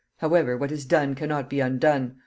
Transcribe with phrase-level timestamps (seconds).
[0.17, 2.15] However, what is done can not be undone.